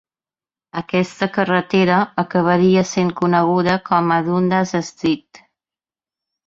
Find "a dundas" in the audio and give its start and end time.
4.19-4.77